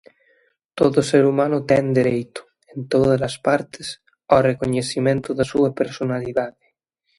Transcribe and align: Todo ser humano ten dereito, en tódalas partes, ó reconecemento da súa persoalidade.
Todo 0.79 0.99
ser 1.11 1.23
humano 1.31 1.57
ten 1.69 1.85
dereito, 1.99 2.41
en 2.71 2.79
tódalas 2.91 3.35
partes, 3.47 3.87
ó 4.35 4.37
reconecemento 4.49 5.29
da 5.37 5.45
súa 5.51 5.69
persoalidade. 5.79 6.63